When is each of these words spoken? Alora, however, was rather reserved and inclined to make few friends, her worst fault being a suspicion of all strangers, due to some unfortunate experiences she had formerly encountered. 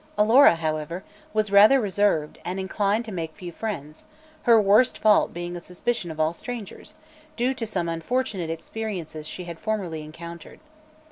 Alora, 0.17 0.55
however, 0.55 1.03
was 1.31 1.51
rather 1.51 1.79
reserved 1.79 2.39
and 2.43 2.59
inclined 2.59 3.05
to 3.05 3.11
make 3.11 3.35
few 3.35 3.51
friends, 3.51 4.05
her 4.41 4.59
worst 4.59 4.97
fault 4.97 5.31
being 5.31 5.55
a 5.55 5.59
suspicion 5.59 6.09
of 6.09 6.19
all 6.19 6.33
strangers, 6.33 6.95
due 7.35 7.53
to 7.53 7.67
some 7.67 7.87
unfortunate 7.87 8.49
experiences 8.49 9.27
she 9.27 9.43
had 9.43 9.59
formerly 9.59 10.01
encountered. 10.01 10.59